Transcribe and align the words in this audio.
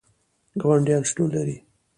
ګاونډیان 0.61 1.03
شتون 1.09 1.27
لري 1.35 1.57